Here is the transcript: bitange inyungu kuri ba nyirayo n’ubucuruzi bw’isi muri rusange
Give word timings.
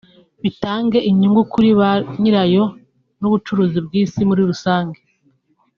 bitange 0.43 0.97
inyungu 1.09 1.41
kuri 1.51 1.69
ba 1.79 1.91
nyirayo 2.21 2.65
n’ubucuruzi 3.19 3.77
bw’isi 3.85 4.21
muri 4.29 4.41
rusange 4.49 4.99